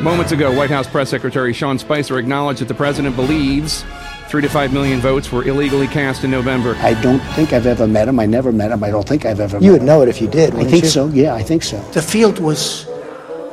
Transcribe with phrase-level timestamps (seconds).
[0.00, 3.84] Moments ago, White House Press Secretary Sean Spicer acknowledged that the president believes
[4.28, 6.76] three to five million votes were illegally cast in November.
[6.80, 8.20] I don't think I've ever met him.
[8.20, 8.84] I never met him.
[8.84, 9.86] I don't think I've ever You met would him.
[9.86, 10.90] know it if you did, I think you?
[10.90, 11.08] so.
[11.08, 11.78] Yeah, I think so.
[11.92, 12.86] The field was,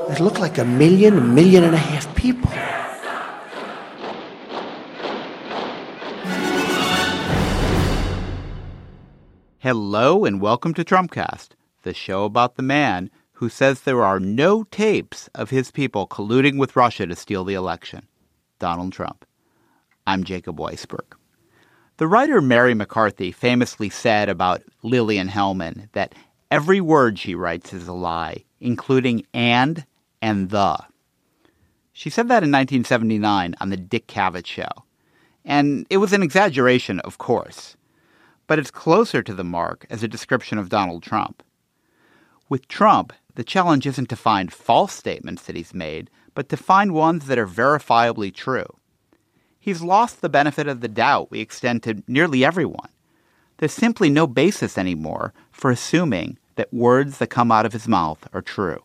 [0.09, 2.51] it looked like a million, a million and a half people.
[9.59, 11.49] Hello and welcome to Trumpcast,
[11.83, 16.57] the show about the man who says there are no tapes of his people colluding
[16.57, 18.07] with Russia to steal the election,
[18.59, 19.25] Donald Trump.
[20.07, 21.15] I'm Jacob Weisberg.
[21.97, 26.15] The writer Mary McCarthy famously said about Lillian Hellman that
[26.49, 29.85] every word she writes is a lie, including and
[30.21, 30.77] and the.
[31.91, 34.85] She said that in 1979 on the Dick Cavett show.
[35.45, 37.75] And it was an exaggeration, of course
[38.47, 41.43] but it's closer to the mark as a description of Donald Trump.
[42.49, 46.93] With Trump, the challenge isn't to find false statements that he's made, but to find
[46.93, 48.65] ones that are verifiably true.
[49.59, 52.89] He's lost the benefit of the doubt we extend to nearly everyone.
[53.57, 58.27] There's simply no basis anymore for assuming that words that come out of his mouth
[58.33, 58.81] are true.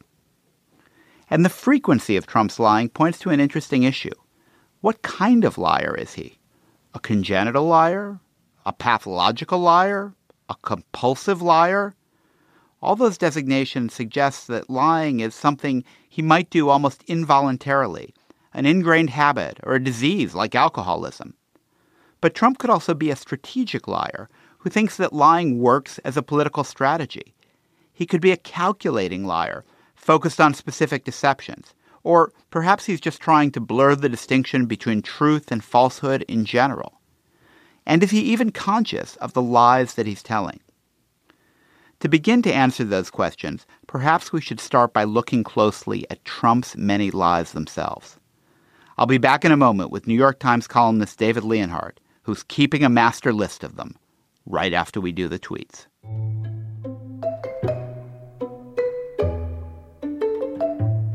[1.30, 4.14] And the frequency of Trump's lying points to an interesting issue.
[4.80, 6.38] What kind of liar is he?
[6.94, 8.20] A congenital liar?
[8.68, 10.12] a pathological liar,
[10.50, 11.94] a compulsive liar.
[12.80, 18.14] All those designations suggest that lying is something he might do almost involuntarily,
[18.54, 21.34] an ingrained habit or a disease like alcoholism.
[22.20, 26.22] But Trump could also be a strategic liar who thinks that lying works as a
[26.22, 27.34] political strategy.
[27.92, 29.64] He could be a calculating liar,
[29.94, 31.74] focused on specific deceptions.
[32.04, 37.00] Or perhaps he's just trying to blur the distinction between truth and falsehood in general.
[37.84, 40.60] And is he even conscious of the lies that he's telling?
[42.00, 46.76] To begin to answer those questions, perhaps we should start by looking closely at Trump's
[46.76, 48.18] many lies themselves.
[48.96, 52.84] I'll be back in a moment with New York Times columnist David Leonhardt, who's keeping
[52.84, 53.96] a master list of them,
[54.46, 55.86] right after we do the tweets.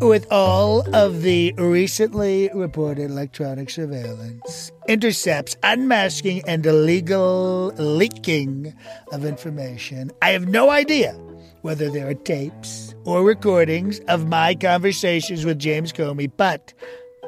[0.03, 8.75] With all of the recently reported electronic surveillance, intercepts, unmasking, and illegal leaking
[9.13, 11.13] of information, I have no idea
[11.61, 16.73] whether there are tapes or recordings of my conversations with James Comey, but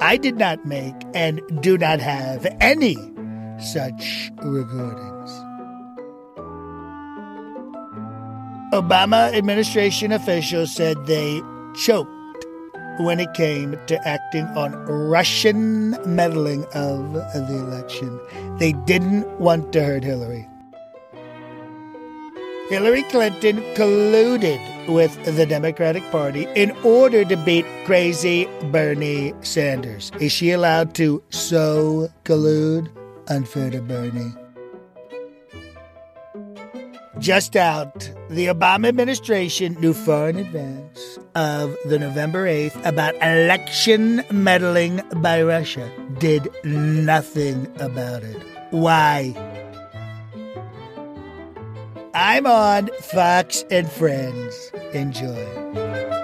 [0.01, 2.97] I did not make and do not have any
[3.57, 5.31] such recordings.
[8.73, 11.41] Obama administration officials said they
[11.75, 12.11] choked
[12.97, 18.19] when it came to acting on Russian meddling of the election.
[18.57, 20.47] They didn't want to hurt Hillary.
[22.69, 30.11] Hillary Clinton colluded with the Democratic Party in order to beat crazy Bernie Sanders.
[30.19, 32.89] Is she allowed to so collude?
[33.27, 34.33] Unfair to Bernie.
[37.19, 44.23] Just out, the Obama administration knew far in advance of the November 8th about election
[44.31, 45.89] meddling by Russia.
[46.19, 48.41] Did nothing about it.
[48.71, 49.33] Why?
[52.13, 54.71] I'm on Fox and Friends.
[54.93, 56.14] Enjoy.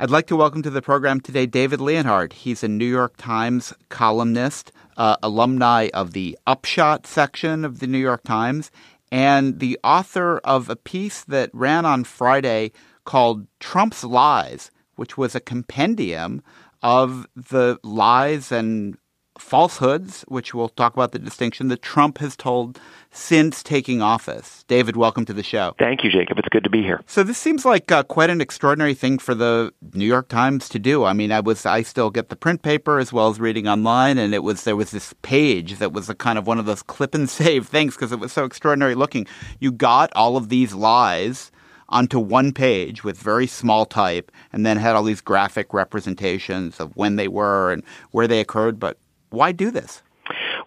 [0.00, 2.32] I'd like to welcome to the program today David Leonhardt.
[2.32, 7.98] He's a New York Times columnist, uh, alumni of the Upshot section of the New
[7.98, 8.70] York Times,
[9.10, 12.70] and the author of a piece that ran on Friday
[13.04, 16.44] called Trump's Lies, which was a compendium
[16.80, 18.96] of the lies and
[19.38, 22.80] falsehoods, which we'll talk about the distinction that Trump has told
[23.10, 24.64] since taking office.
[24.68, 25.74] David, welcome to the show.
[25.78, 26.38] Thank you, Jacob.
[26.38, 27.00] It's good to be here.
[27.06, 30.78] So this seems like uh, quite an extraordinary thing for the New York Times to
[30.78, 31.04] do.
[31.04, 34.18] I mean, I was I still get the print paper as well as reading online,
[34.18, 36.82] and it was there was this page that was a kind of one of those
[36.82, 39.26] clip and save things because it was so extraordinary looking.
[39.60, 41.50] You got all of these lies
[41.88, 46.94] onto one page with very small type, and then had all these graphic representations of
[46.96, 48.78] when they were and where they occurred.
[48.78, 48.98] But
[49.30, 50.02] why do this?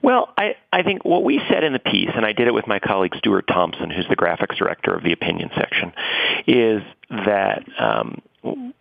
[0.02, 2.66] Well, I, I think what we said in the piece, and I did it with
[2.68, 5.94] my colleague Stuart Thompson, who's the graphics director of the opinion section,
[6.48, 8.22] is that um,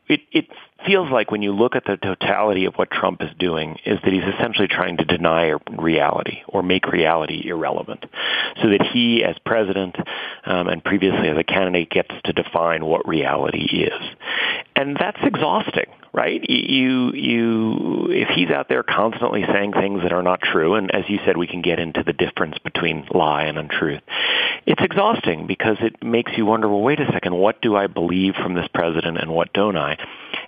[0.08, 0.48] it, it
[0.86, 4.12] feels like when you look at the totality of what Trump is doing is that
[4.12, 8.04] he's essentially trying to deny reality or make reality irrelevant
[8.62, 9.96] so that he as president
[10.44, 14.02] um, and previously as a candidate gets to define what reality is.
[14.76, 16.42] And that's exhausting right?
[16.48, 21.04] You, you, if he's out there constantly saying things that are not true, and as
[21.08, 24.02] you said, we can get into the difference between lie and untruth.
[24.66, 28.34] It's exhausting because it makes you wonder, well, wait a second, what do I believe
[28.34, 29.98] from this president and what don't I?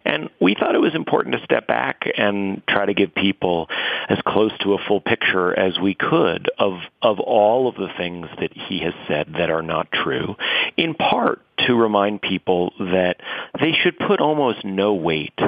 [0.05, 3.69] And we thought it was important to step back and try to give people
[4.09, 8.27] as close to a full picture as we could of, of all of the things
[8.41, 10.37] that he has said that are not true,
[10.77, 13.17] in part to remind people that
[13.61, 15.39] they should put almost no weight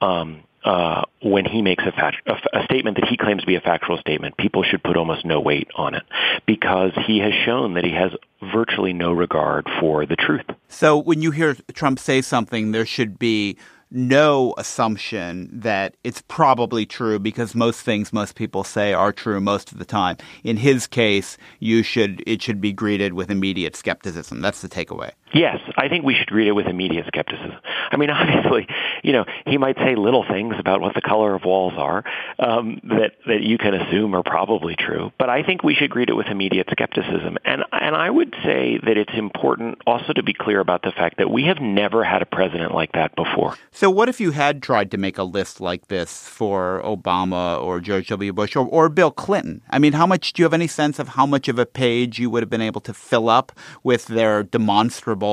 [0.00, 3.54] um, uh, when he makes a, fact, a, a, statement that he claims to be
[3.54, 6.02] a factual statement, people should put almost no weight on it
[6.44, 8.10] because he has shown that he has
[8.52, 10.44] virtually no regard for the truth.
[10.68, 13.56] So when you hear Trump say something, there should be
[13.90, 19.72] no assumption that it's probably true because most things most people say are true most
[19.72, 20.16] of the time.
[20.44, 24.40] In his case, you should it should be greeted with immediate skepticism.
[24.40, 25.12] That's the takeaway.
[25.36, 27.52] Yes, I think we should read it with immediate skepticism.
[27.90, 28.66] I mean, obviously,
[29.02, 32.04] you know, he might say little things about what the color of walls are
[32.38, 36.08] um, that that you can assume are probably true, but I think we should read
[36.08, 37.36] it with immediate skepticism.
[37.44, 41.18] And and I would say that it's important also to be clear about the fact
[41.18, 43.56] that we have never had a president like that before.
[43.70, 47.80] So, what if you had tried to make a list like this for Obama or
[47.80, 48.32] George W.
[48.32, 49.60] Bush or, or Bill Clinton?
[49.68, 52.18] I mean, how much do you have any sense of how much of a page
[52.18, 53.52] you would have been able to fill up
[53.82, 55.25] with their demonstrable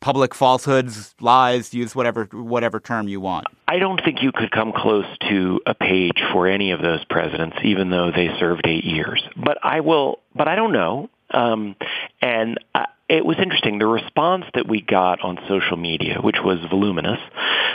[0.00, 3.46] public falsehoods, lies, use whatever whatever term you want.
[3.68, 7.56] I don't think you could come close to a page for any of those presidents,
[7.64, 9.22] even though they served eight years.
[9.36, 10.20] But I will.
[10.34, 11.10] But I don't know.
[11.30, 11.76] Um,
[12.22, 16.58] and I, it was interesting the response that we got on social media, which was
[16.70, 17.20] voluminous,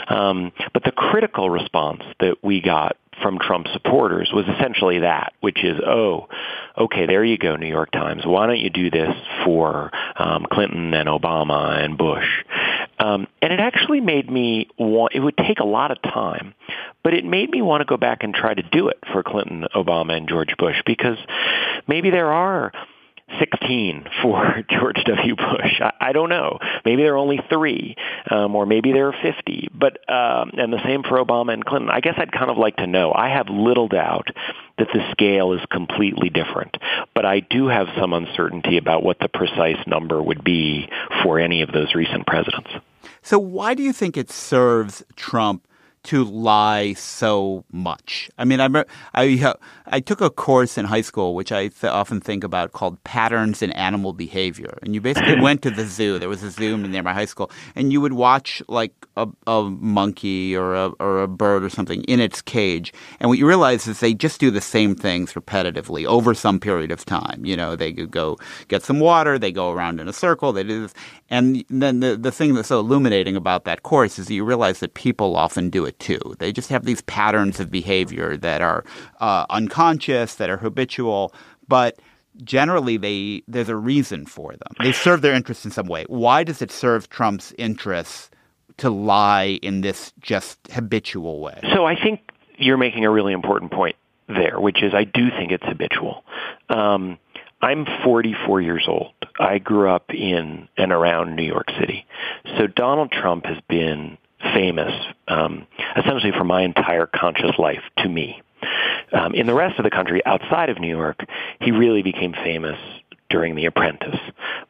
[0.08, 5.62] um, but the critical response that we got from Trump supporters was essentially that, which
[5.64, 6.28] is, oh,
[6.78, 8.24] okay, there you go, New York Times.
[8.24, 9.14] Why don't you do this
[9.44, 12.26] for um, Clinton and Obama and Bush?
[12.98, 16.54] Um, and it actually made me want, it would take a lot of time,
[17.02, 19.66] but it made me want to go back and try to do it for Clinton,
[19.74, 21.18] Obama, and George Bush because
[21.88, 22.72] maybe there are
[23.38, 25.36] 16 for George W.
[25.36, 25.80] Bush.
[25.80, 26.58] I, I don't know.
[26.84, 27.96] Maybe there are only three,
[28.30, 29.68] um, or maybe there are 50.
[29.72, 31.90] But um, and the same for Obama and Clinton.
[31.90, 33.12] I guess I'd kind of like to know.
[33.14, 34.28] I have little doubt
[34.78, 36.76] that the scale is completely different,
[37.14, 40.88] but I do have some uncertainty about what the precise number would be
[41.22, 42.70] for any of those recent presidents.
[43.22, 45.66] So why do you think it serves Trump
[46.04, 48.30] to lie so much.
[48.36, 48.84] I mean, I
[49.14, 49.54] I uh,
[49.86, 53.62] I took a course in high school, which I th- often think about, called Patterns
[53.62, 54.78] in Animal Behavior.
[54.82, 56.18] And you basically went to the zoo.
[56.18, 59.62] There was a zoo near my high school, and you would watch like a, a
[59.62, 62.92] monkey or a or a bird or something in its cage.
[63.20, 66.90] And what you realize is they just do the same things repetitively over some period
[66.90, 67.44] of time.
[67.44, 70.82] You know, they go get some water, they go around in a circle, they do
[70.82, 70.94] this,
[71.30, 74.80] and then the the thing that's so illuminating about that course is that you realize
[74.80, 76.20] that people often do it it too.
[76.38, 78.84] They just have these patterns of behavior that are
[79.20, 81.34] uh, unconscious, that are habitual,
[81.68, 81.98] but
[82.44, 84.72] generally they there's a reason for them.
[84.82, 86.04] They serve their interests in some way.
[86.08, 88.30] Why does it serve Trump's interests
[88.78, 91.60] to lie in this just habitual way?
[91.74, 92.20] So I think
[92.56, 93.96] you're making a really important point
[94.28, 96.24] there, which is I do think it's habitual.
[96.68, 97.18] Um,
[97.60, 99.12] I'm 44 years old.
[99.38, 102.06] I grew up in and around New York City.
[102.56, 104.18] So Donald Trump has been
[104.54, 104.92] famous
[105.28, 108.42] um, essentially for my entire conscious life to me.
[109.12, 111.20] Um, in the rest of the country outside of New York,
[111.60, 112.78] he really became famous
[113.28, 114.20] during The Apprentice.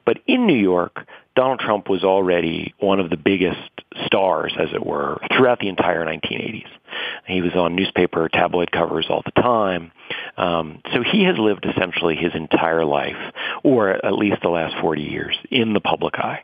[0.05, 3.61] But in New York, Donald Trump was already one of the biggest
[4.07, 6.69] stars, as it were, throughout the entire 1980s.
[7.27, 9.93] He was on newspaper tabloid covers all the time.
[10.37, 13.17] Um, so he has lived essentially his entire life,
[13.63, 16.43] or at least the last 40 years, in the public eye.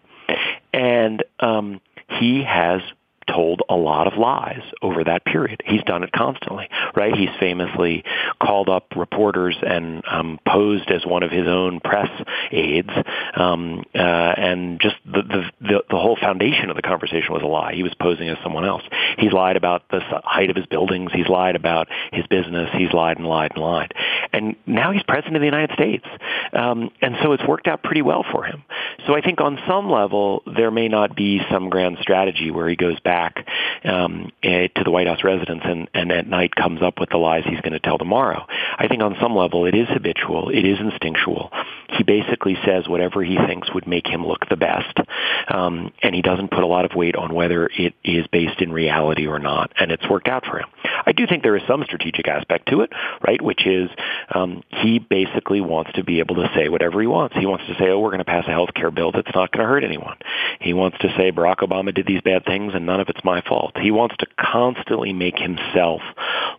[0.73, 1.81] And um,
[2.19, 2.81] he has
[3.33, 5.63] told a lot of lies over that period.
[5.65, 7.15] He's done it constantly, right?
[7.15, 8.05] He's famously
[8.43, 12.11] called up reporters and um, posed as one of his own press
[12.51, 12.91] aides,
[13.35, 17.47] um, uh, and just the, the, the the whole foundation of the conversation was a
[17.47, 17.75] lie.
[17.75, 18.83] He was posing as someone else.
[19.19, 21.13] He's lied about the height of his buildings.
[21.13, 22.71] He's lied about his business.
[22.77, 23.95] He's lied and lied and lied,
[24.33, 26.05] and now he's president of the United States,
[26.53, 28.65] um, and so it's worked out pretty well for him.
[29.07, 32.77] So I think on some level there may not be some grand strategy where he
[32.77, 33.47] goes back back
[33.85, 37.17] um, uh, to the White House residence and, and at night comes up with the
[37.17, 38.47] lies he's going to tell tomorrow.
[38.79, 41.51] I think on some level it is habitual, it is instinctual.
[41.97, 44.99] He basically says whatever he thinks would make him look the best,
[45.49, 48.73] um, and he doesn't put a lot of weight on whether it is based in
[48.73, 50.69] reality or not, and it's worked out for him.
[51.07, 52.93] I do think there is some strategic aspect to it,
[53.27, 53.41] right?
[53.41, 53.89] Which is
[54.35, 57.35] um, he basically wants to be able to say whatever he wants.
[57.37, 59.51] He wants to say, "Oh, we're going to pass a health care bill that's not
[59.51, 60.19] going to hurt anyone."
[60.61, 63.41] He wants to say Barack Obama did these bad things and none of it's my
[63.41, 63.77] fault.
[63.79, 66.01] He wants to constantly make himself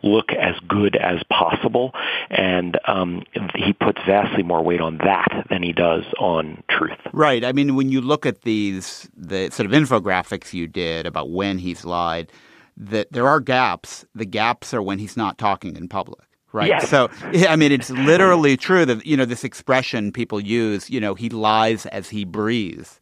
[0.03, 1.94] look as good as possible,
[2.29, 3.24] and um,
[3.56, 7.00] he puts vastly more weight on that than he does on truth.
[7.13, 7.44] Right.
[7.44, 11.58] I mean, when you look at these the sort of infographics you did about when
[11.58, 12.32] he's lied,
[12.77, 14.06] that there are gaps.
[14.15, 16.20] The gaps are when he's not talking in public
[16.51, 16.70] right?
[16.70, 16.89] Yes.
[16.89, 17.10] So,
[17.48, 21.29] I mean, it's literally true that, you know, this expression people use, you know, he
[21.29, 22.99] lies as he breathes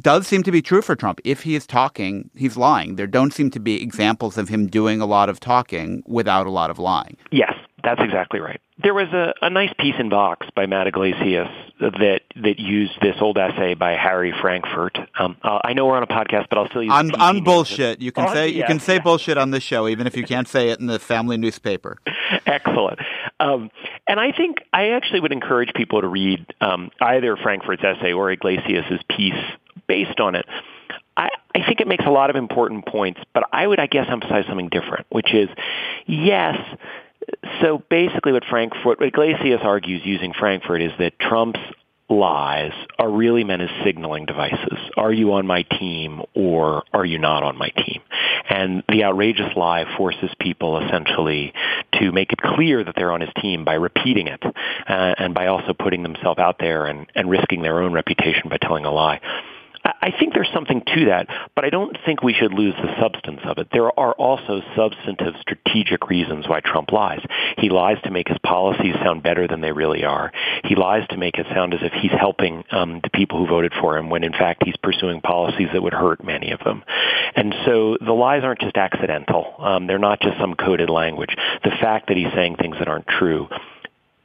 [0.00, 1.20] does seem to be true for Trump.
[1.24, 2.96] If he is talking, he's lying.
[2.96, 6.50] There don't seem to be examples of him doing a lot of talking without a
[6.50, 7.16] lot of lying.
[7.30, 8.60] Yes, that's exactly right.
[8.82, 11.48] There was a, a nice piece in Vox by Matt Yglesias
[11.80, 14.98] that that used this old essay by Harry Frankfurt.
[15.18, 18.00] Um, uh, I know we're on a podcast, but I'll still use on, on bullshit.
[18.00, 20.48] You can on, say you can say bullshit on this show, even if you can't
[20.48, 21.98] say it in the family newspaper.
[22.46, 22.98] Excellent.
[23.40, 23.70] Um,
[24.06, 28.30] and I think I actually would encourage people to read um, either Frankfurt's essay or
[28.30, 29.44] Yglesias's piece
[29.86, 30.46] based on it.
[31.16, 34.06] I, I think it makes a lot of important points, but I would, I guess,
[34.08, 35.48] emphasize something different, which is,
[36.06, 36.56] yes,
[37.60, 41.60] so basically what Frankfurt, what Yglesias argues using Frankfurt is that Trump's
[42.08, 44.78] lies are really meant as signaling devices.
[44.96, 48.02] Are you on my team or are you not on my team?
[48.48, 51.52] And the outrageous lie forces people essentially
[52.00, 55.46] to make it clear that they're on his team by repeating it uh, and by
[55.46, 59.20] also putting themselves out there and, and risking their own reputation by telling a lie.
[59.84, 63.40] I think there's something to that, but I don't think we should lose the substance
[63.44, 63.68] of it.
[63.72, 67.20] There are also substantive strategic reasons why Trump lies.
[67.58, 70.32] He lies to make his policies sound better than they really are.
[70.64, 73.72] He lies to make it sound as if he's helping um, the people who voted
[73.80, 76.84] for him when in fact he's pursuing policies that would hurt many of them.
[77.34, 79.54] And so the lies aren't just accidental.
[79.58, 81.34] Um, they're not just some coded language.
[81.64, 83.48] The fact that he's saying things that aren't true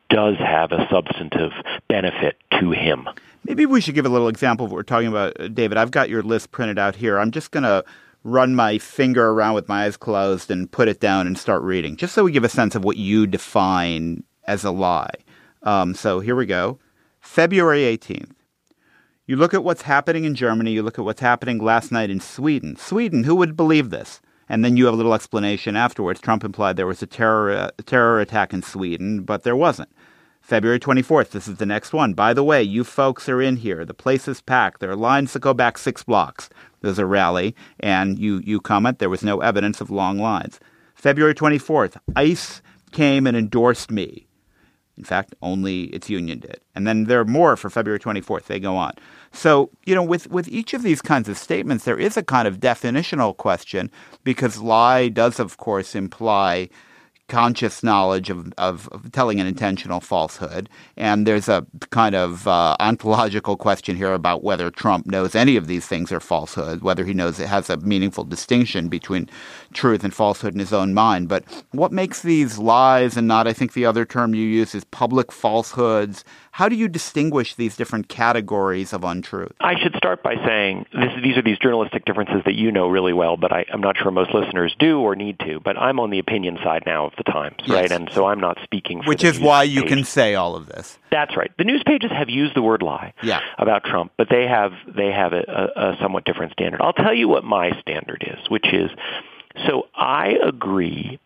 [0.10, 1.52] does have a substantive
[1.88, 3.08] benefit to him.
[3.48, 5.78] Maybe we should give a little example of what we're talking about, uh, David.
[5.78, 7.18] I've got your list printed out here.
[7.18, 7.86] I'm just going to
[8.26, 11.96] run my finger around with my eyes closed and put it down and start reading,
[11.96, 15.14] just so we give a sense of what you define as a lie.
[15.64, 16.78] Um, so here we go.
[17.22, 18.32] February 18th.
[19.28, 22.20] You look at what's happening in Germany, you look at what's happening last night in
[22.20, 22.76] Sweden.
[22.76, 24.20] Sweden, who would believe this?
[24.50, 26.20] And then you have a little explanation afterwards.
[26.20, 29.90] Trump implied there was a terror, terror attack in Sweden, but there wasn't.
[30.48, 32.14] February 24th, this is the next one.
[32.14, 33.84] By the way, you folks are in here.
[33.84, 34.80] The place is packed.
[34.80, 36.50] There are lines that go back six blocks.
[36.80, 40.62] There's a rally, and you, you comment there was no evidence of long lines.
[40.96, 42.62] February 24th, ICE
[42.94, 44.26] came and endorsed me.
[44.98, 46.62] In fact, only its union did.
[46.74, 48.46] And then there are more for February 24th.
[48.46, 48.94] They go on.
[49.34, 52.48] So, you know, with, with each of these kinds of statements, there is a kind
[52.48, 53.92] of definitional question
[54.24, 56.70] because lie does, of course, imply
[57.28, 60.70] conscious knowledge of, of, of, telling an intentional falsehood.
[60.96, 65.68] And there's a kind of uh, ontological question here about whether Trump knows any of
[65.68, 69.30] these things are falsehood, whether he knows it has a meaningful distinction between
[69.74, 71.28] truth and falsehood in his own mind.
[71.28, 74.86] But what makes these lies and not, I think the other term you use is
[74.86, 76.24] public falsehoods?
[76.58, 79.52] How do you distinguish these different categories of untruth?
[79.62, 83.14] I should start by saying this, these are these journalistic differences that you know really
[83.14, 85.60] well, but I, am not sure most listeners do or need to.
[85.60, 87.70] But I'm on the opinion side now of the Times, yes.
[87.70, 87.92] right?
[87.92, 89.90] And so I'm not speaking for Which is why you page.
[89.90, 90.98] can say all of this.
[91.12, 91.52] That's right.
[91.60, 93.42] The news pages have used the word lie yeah.
[93.60, 95.44] about Trump, but they have they have a,
[95.76, 96.82] a, a somewhat different standard.
[96.82, 98.90] I'll tell you what my standard is, which is
[99.68, 101.20] so I agree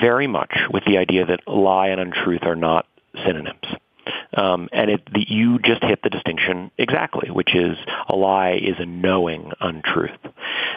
[0.00, 2.86] very much with the idea that lie and untruth are not
[3.24, 3.66] synonyms.
[4.34, 7.76] Um, and it, the, you just hit the distinction exactly, which is
[8.08, 10.18] a lie is a knowing untruth.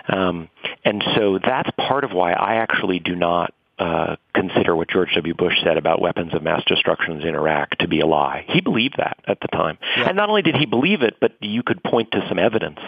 [0.08, 0.50] Um,
[0.84, 5.34] and so that's part of why I actually do not uh, consider what George W.
[5.34, 8.46] Bush said about weapons of mass destruction in Iraq to be a lie.
[8.48, 9.78] He believed that at the time.
[9.98, 10.10] Yeah.
[10.10, 12.80] And not only did he believe it, but you could point to some evidence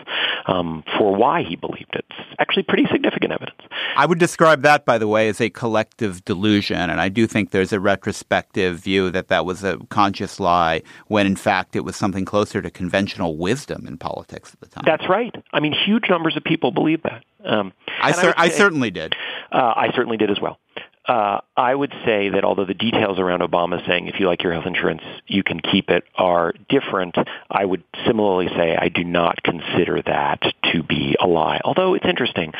[0.45, 2.05] um, for why he believed it.
[2.09, 3.59] It's actually pretty significant evidence.
[3.95, 6.77] I would describe that, by the way, as a collective delusion.
[6.77, 11.25] And I do think there's a retrospective view that that was a conscious lie when,
[11.25, 14.83] in fact, it was something closer to conventional wisdom in politics at the time.
[14.85, 15.33] That's right.
[15.51, 17.23] I mean, huge numbers of people believe that.
[17.45, 19.15] Um, I, cer- I, I, certainly did.
[19.51, 20.59] Uh, I certainly did as well.
[21.07, 24.53] Uh, I would say that although the details around Obama saying if you like your
[24.53, 27.15] health insurance, you can keep it are different,
[27.49, 30.41] I would similarly say I do not consider that
[30.73, 31.61] to be a lie.
[31.63, 32.53] Although it's interesting.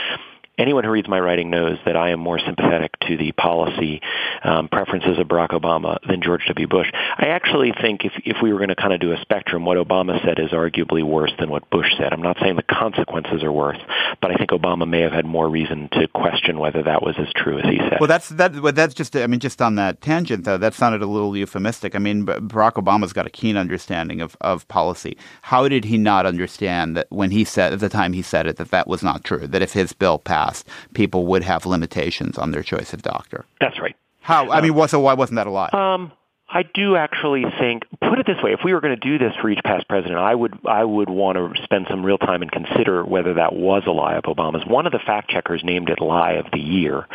[0.57, 4.01] Anyone who reads my writing knows that I am more sympathetic to the policy
[4.43, 6.67] um, preferences of Barack Obama than George W.
[6.67, 6.87] Bush.
[6.93, 9.77] I actually think if if we were going to kind of do a spectrum, what
[9.77, 12.13] Obama said is arguably worse than what Bush said.
[12.13, 13.79] I'm not saying the consequences are worse,
[14.21, 17.27] but I think Obama may have had more reason to question whether that was as
[17.35, 17.97] true as he said.
[17.99, 18.59] Well, that's that.
[18.61, 19.15] Well, that's just.
[19.15, 21.95] I mean, just on that tangent, though, that sounded a little euphemistic.
[21.95, 25.17] I mean, Barack Obama's got a keen understanding of of policy.
[25.41, 28.57] How did he not understand that when he said at the time he said it
[28.57, 29.47] that that was not true?
[29.47, 30.44] That if his bill passed,
[30.93, 33.45] people would have limitations on their choice of doctor.
[33.59, 33.95] That's right.
[34.21, 34.49] How?
[34.49, 35.69] I mean, so why wasn't that a lie?
[35.71, 36.11] Um,
[36.47, 39.33] I do actually think, put it this way, if we were going to do this
[39.41, 42.51] for each past president, I would, I would want to spend some real time and
[42.51, 44.65] consider whether that was a lie of Obama's.
[44.65, 47.07] One of the fact checkers named it lie of the year.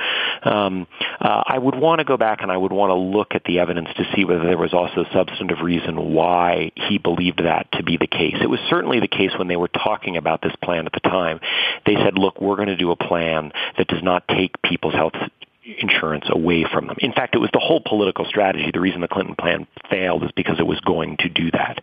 [0.42, 0.88] Um,
[1.20, 3.60] uh, I would want to go back and I would want to look at the
[3.60, 7.98] evidence to see whether there was also substantive reason why he believed that to be
[7.98, 8.36] the case.
[8.40, 11.40] It was certainly the case when they were talking about this plan at the time.
[11.86, 15.14] They said, look, we're going to do a plan that does not take people's health
[15.78, 16.96] insurance away from them.
[16.98, 18.70] In fact, it was the whole political strategy.
[18.72, 21.78] The reason the Clinton plan failed is because it was going to do that.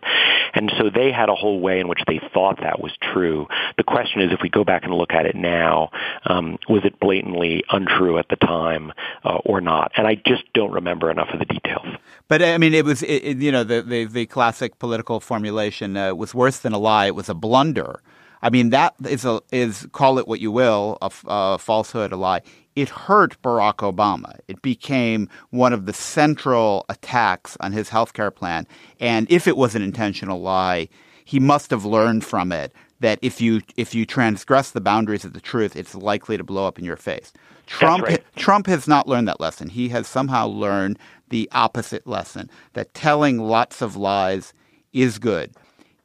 [0.54, 3.46] And so they had a whole way in which they thought that was true.
[3.76, 5.90] The question is, if we go back and look at it now,
[6.24, 8.92] um, was it blatantly untrue at the time
[9.24, 9.92] uh, or not?
[9.96, 11.86] And I just don't remember enough of the details.
[12.28, 15.96] But I mean, it was, it, it, you know, the, the, the, classic political formulation
[15.96, 17.06] uh, was worse than a lie.
[17.06, 18.02] It was a blunder.
[18.42, 22.16] I mean, that is a, is call it what you will, a, a falsehood, a
[22.16, 22.42] lie
[22.78, 24.38] it hurt Barack Obama.
[24.46, 28.68] It became one of the central attacks on his health care plan.
[29.00, 30.88] And if it was an intentional lie,
[31.24, 35.32] he must have learned from it that if you if you transgress the boundaries of
[35.32, 37.32] the truth, it's likely to blow up in your face.
[37.66, 38.22] Trump right.
[38.36, 39.68] Trump has not learned that lesson.
[39.68, 44.54] He has somehow learned the opposite lesson that telling lots of lies
[44.92, 45.52] is good.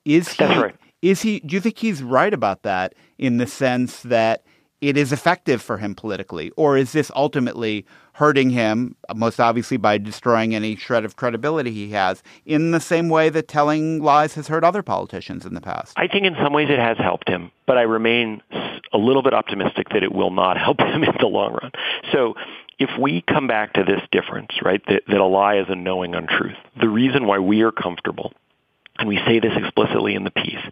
[0.06, 0.76] Is he, right.
[1.04, 1.40] Is he?
[1.42, 4.44] Do you think he's right about that in the sense that
[4.84, 6.52] it is effective for him politically?
[6.58, 11.92] Or is this ultimately hurting him, most obviously by destroying any shred of credibility he
[11.92, 15.94] has, in the same way that telling lies has hurt other politicians in the past?
[15.96, 18.44] I think in some ways it has helped him, but I remain
[18.92, 21.72] a little bit optimistic that it will not help him in the long run.
[22.12, 22.36] So
[22.78, 26.14] if we come back to this difference, right, that, that a lie is a knowing
[26.14, 28.34] untruth, the reason why we are comfortable
[29.00, 30.64] and we say this explicitly in the piece,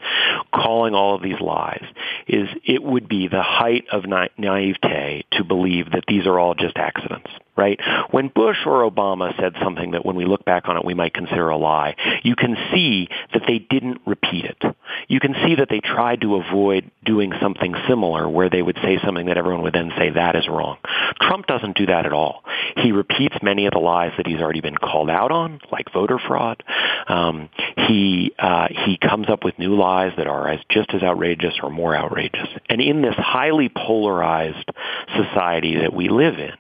[0.54, 1.84] calling all of these lies,
[2.28, 6.54] is it would be the height of na- naivete to believe that these are all
[6.54, 7.80] just accidents, right?
[8.12, 11.16] When Bush or Obama said something that when we look back on it we might
[11.16, 14.76] consider a lie, you can see that they didn't repeat it.
[15.08, 19.00] You can see that they tried to avoid doing something similar where they would say
[19.04, 20.78] something that everyone would then say that is wrong.
[21.20, 22.44] Trump doesn't do that at all.
[22.78, 26.20] He repeats many of the lies that he's already been called out on, like voter
[26.20, 26.64] fraud.
[27.08, 27.50] Um,
[27.88, 31.69] he uh, he comes up with new lies that are as just as outrageous or
[31.69, 32.47] more outrageous.
[32.69, 34.69] And in this highly polarized
[35.15, 36.54] society that we live in,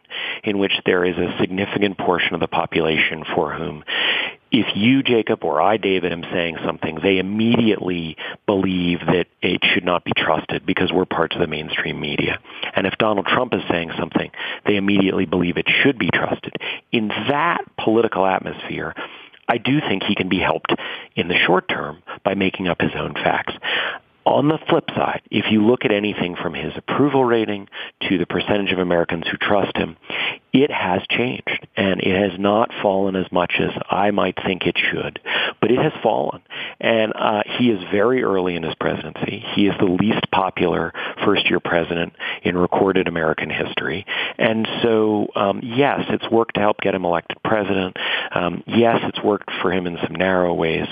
[0.43, 3.83] in which there is a significant portion of the population for whom
[4.51, 9.85] if you, Jacob, or I, David, am saying something, they immediately believe that it should
[9.85, 12.39] not be trusted because we're parts of the mainstream media.
[12.75, 14.29] And if Donald Trump is saying something,
[14.65, 16.53] they immediately believe it should be trusted.
[16.91, 18.93] In that political atmosphere,
[19.47, 20.73] I do think he can be helped
[21.15, 23.53] in the short term by making up his own facts.
[24.23, 27.67] On the flip side, if you look at anything from his approval rating
[28.07, 29.97] to the percentage of Americans who trust him,
[30.53, 34.77] it has changed and it has not fallen as much as I might think it
[34.77, 35.19] should,
[35.61, 36.41] but it has fallen.
[36.79, 39.43] And uh, he is very early in his presidency.
[39.55, 44.05] He is the least popular first-year president in recorded American history.
[44.37, 47.95] And so, um, yes, it's worked to help get him elected president.
[48.31, 50.87] Um, yes, it's worked for him in some narrow ways,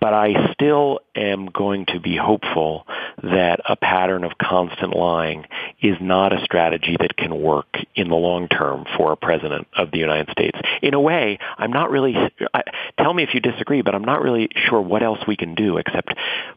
[0.00, 2.86] but I still am going to be hopeful
[3.22, 5.46] that a pattern of constant lying
[5.80, 9.90] is not a strategy that can work in the long term for a president of
[9.90, 10.58] the United States.
[10.82, 12.14] In a way, I'm not really,
[12.54, 12.62] I,
[12.98, 15.78] tell me if you disagree, but I'm not really sure what else we can do
[15.78, 16.14] except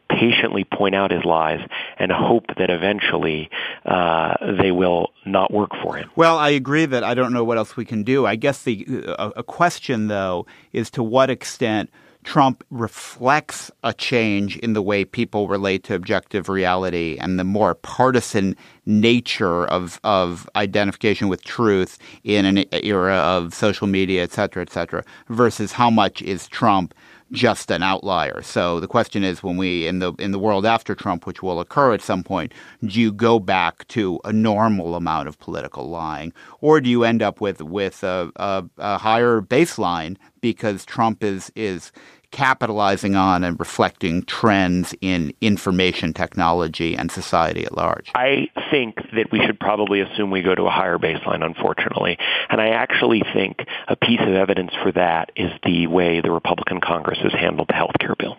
[0.08, 1.60] patiently point out his lies
[1.98, 3.50] and hope that eventually
[3.84, 6.10] uh, they will not work for him.
[6.16, 8.26] Well, I agree that I don't know what else we can do.
[8.26, 11.90] I guess the a, a question though is to what extent
[12.26, 17.74] Trump reflects a change in the way people relate to objective reality and the more
[17.74, 24.62] partisan nature of, of identification with truth in an era of social media, et cetera,
[24.62, 26.94] et cetera, versus how much is Trump
[27.32, 28.40] just an outlier.
[28.42, 31.58] So the question is, when we in the in the world after Trump, which will
[31.58, 32.52] occur at some point,
[32.84, 37.22] do you go back to a normal amount of political lying, or do you end
[37.22, 41.90] up with with a, a, a higher baseline because Trump is is
[42.36, 48.12] capitalizing on and reflecting trends in information technology and society at large?
[48.14, 52.18] I think that we should probably assume we go to a higher baseline, unfortunately.
[52.50, 56.82] And I actually think a piece of evidence for that is the way the Republican
[56.82, 58.36] Congress has handled the health care bill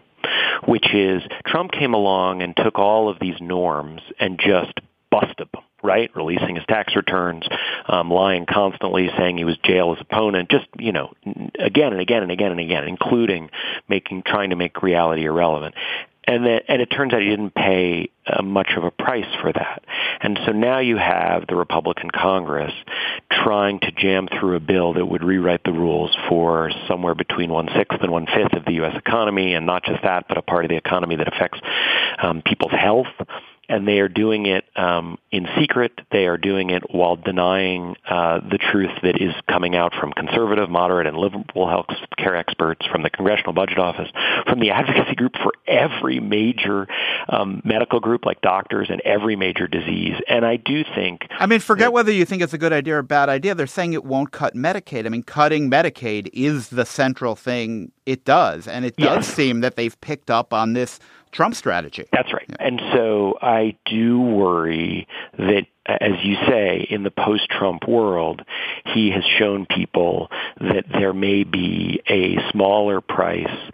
[0.65, 4.73] which is Trump came along and took all of these norms and just
[5.12, 6.09] busted them right?
[6.15, 7.47] Releasing his tax returns,
[7.87, 11.13] um, lying constantly, saying he was jail his opponent, just, you know,
[11.59, 13.49] again and again and again and again, including
[13.87, 15.75] making, trying to make reality irrelevant.
[16.29, 19.53] And then, and it turns out he didn't pay uh, much of a price for
[19.53, 19.85] that.
[20.19, 22.73] And so now you have the Republican Congress
[23.31, 27.69] trying to jam through a bill that would rewrite the rules for somewhere between one
[27.77, 28.97] sixth and one fifth of the U.S.
[28.97, 31.61] economy, and not just that, but a part of the economy that affects
[32.21, 33.07] um, people's health
[33.69, 35.99] and they are doing it um, in secret.
[36.12, 40.69] They are doing it while denying uh, the truth that is coming out from conservative,
[40.69, 44.10] moderate, and liberal health care experts, from the Congressional Budget Office,
[44.45, 46.88] from the advocacy group for every major
[47.30, 50.15] um, medical group like doctors and every major disease.
[50.30, 51.27] And I do think.
[51.32, 53.53] I mean, forget that, whether you think it's a good idea or a bad idea.
[53.53, 55.06] They're saying it won't cut Medicaid.
[55.06, 59.36] I mean, cutting Medicaid is the central thing it does, and it does yes.
[59.36, 60.99] seem that they've picked up on this
[61.31, 62.05] Trump strategy.
[62.11, 62.45] That's right.
[62.47, 62.55] Yeah.
[62.59, 68.41] And so I do worry that as you say, in the post-Trump world,
[68.93, 73.71] he has shown people that there may be a smaller price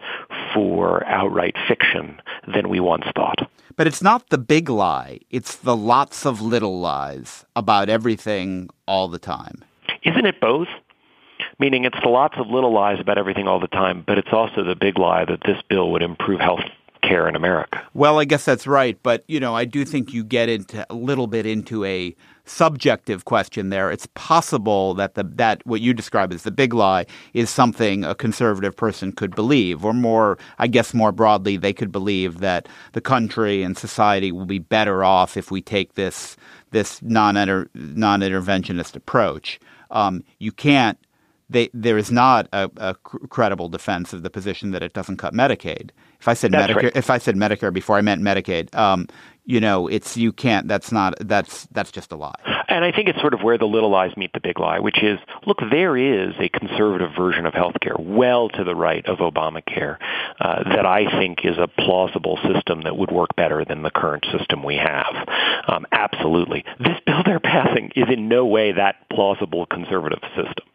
[0.54, 3.50] for outright fiction than we once thought.
[3.76, 5.20] But it's not the big lie.
[5.30, 9.64] It's the lots of little lies about everything all the time.
[10.04, 10.68] Isn't it both?
[11.58, 14.62] Meaning it's the lots of little lies about everything all the time, but it's also
[14.62, 16.62] the big lie that this bill would improve health
[17.06, 17.82] care in America.
[17.94, 20.94] Well, I guess that's right, but you know, I do think you get into a
[20.94, 22.14] little bit into a
[22.46, 23.90] subjective question there.
[23.90, 28.14] It's possible that the that what you describe as the big lie is something a
[28.14, 33.00] conservative person could believe, or more, I guess, more broadly, they could believe that the
[33.00, 36.36] country and society will be better off if we take this
[36.70, 37.34] this non
[37.74, 39.60] non interventionist approach.
[39.90, 40.98] Um, you can't.
[41.54, 42.94] They, there is not a, a
[43.36, 45.90] credible defense of the position that it doesn't cut Medicaid.
[46.20, 46.96] If I said that's Medicare, right.
[46.96, 49.06] if I said Medicare before I meant Medicaid, um,
[49.44, 50.68] you know, it's you can't.
[50.68, 51.14] That's not.
[51.20, 52.34] That's that's just a lie.
[52.68, 55.02] And I think it's sort of where the little lies meet the big lie, which
[55.02, 59.98] is, look, there is a conservative version of healthcare, well to the right of Obamacare,
[60.40, 64.24] uh, that I think is a plausible system that would work better than the current
[64.36, 65.14] system we have.
[65.68, 70.66] Um, absolutely, this bill they're passing is in no way that plausible conservative system.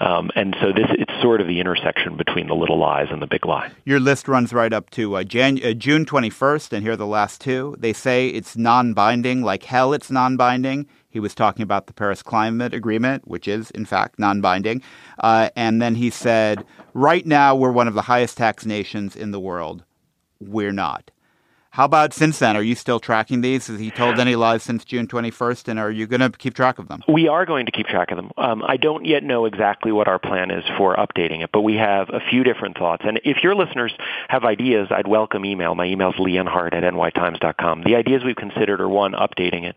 [0.00, 3.26] Um, and so this it's sort of the intersection between the little lies and the
[3.26, 3.70] big lie.
[3.84, 7.06] Your list runs right up to uh, Jan- uh, June 21st, and here are the
[7.06, 7.74] last two.
[7.78, 10.86] They say it's non-binding, like hell it's non-binding.
[11.10, 14.82] He was talking about the Paris Climate Agreement, which is, in fact, non binding.
[15.18, 19.30] Uh, and then he said, right now, we're one of the highest tax nations in
[19.30, 19.84] the world.
[20.40, 21.10] We're not.
[21.70, 22.56] How about since then?
[22.56, 23.66] Are you still tracking these?
[23.66, 26.78] Has he told any lies since June 21st, and are you going to keep track
[26.78, 27.02] of them?
[27.06, 28.32] We are going to keep track of them.
[28.38, 31.74] Um, I don't yet know exactly what our plan is for updating it, but we
[31.74, 33.04] have a few different thoughts.
[33.06, 33.92] And if your listeners
[34.28, 35.74] have ideas, I'd welcome email.
[35.74, 37.82] My email is leonhardt at nytimes.com.
[37.84, 39.76] The ideas we've considered are one, updating it,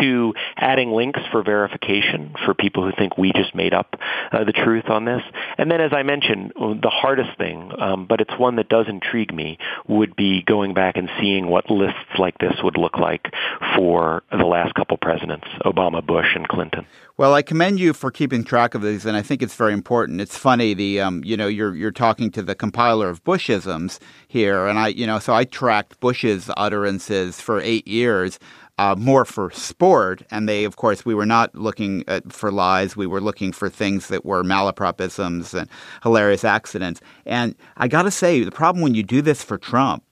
[0.00, 3.96] two, adding links for verification for people who think we just made up
[4.30, 5.22] uh, the truth on this.
[5.56, 9.34] And then, as I mentioned, the hardest thing, um, but it's one that does intrigue
[9.34, 13.32] me, would be going back and seeing what lists like this would look like
[13.76, 16.84] for the last couple presidents, Obama, Bush, and Clinton.
[17.16, 20.20] Well, I commend you for keeping track of these, and I think it's very important.
[20.20, 24.66] It's funny, the um, you know, you're you're talking to the compiler of Bushisms here,
[24.66, 28.38] and I, you know, so I tracked Bush's utterances for eight years.
[28.78, 32.96] Uh, more for sport, and they, of course, we were not looking at, for lies.
[32.96, 35.68] We were looking for things that were malapropisms and
[36.02, 37.02] hilarious accidents.
[37.26, 40.02] And I got to say, the problem when you do this for Trump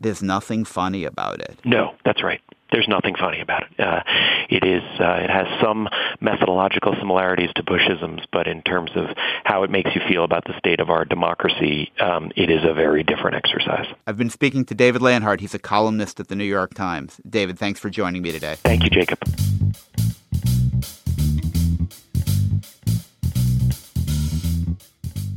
[0.00, 1.58] there's nothing funny about it.
[1.64, 2.40] No, that's right.
[2.72, 3.80] There's nothing funny about it.
[3.80, 4.02] Uh,
[4.48, 4.82] it is.
[5.00, 5.88] Uh, it has some
[6.20, 9.06] methodological similarities to Bushisms, but in terms of
[9.44, 12.72] how it makes you feel about the state of our democracy, um, it is a
[12.72, 13.86] very different exercise.
[14.06, 15.40] I've been speaking to David Leonhardt.
[15.40, 17.20] He's a columnist at the New York Times.
[17.28, 18.54] David, thanks for joining me today.
[18.62, 19.18] Thank you, Jacob.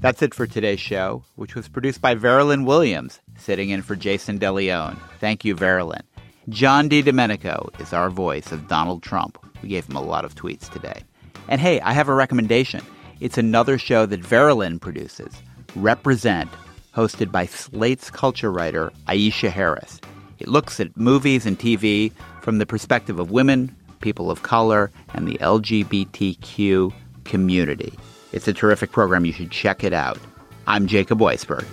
[0.03, 4.39] That's it for today's show, which was produced by Veralyn Williams, sitting in for Jason
[4.39, 4.97] DeLeon.
[5.19, 6.01] Thank you, Veralyn.
[6.49, 9.37] John DiDomenico is our voice of Donald Trump.
[9.61, 11.03] We gave him a lot of tweets today.
[11.47, 12.81] And hey, I have a recommendation.
[13.19, 15.33] It's another show that Veralyn produces,
[15.75, 16.49] Represent,
[16.95, 19.99] hosted by Slate's culture writer Aisha Harris.
[20.39, 25.27] It looks at movies and TV from the perspective of women, people of color, and
[25.27, 27.93] the LGBTQ community.
[28.33, 29.25] It's a terrific program.
[29.25, 30.19] You should check it out.
[30.67, 31.65] I'm Jacob Weisberg.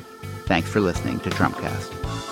[0.51, 2.30] Thanks for listening to Trumpcast.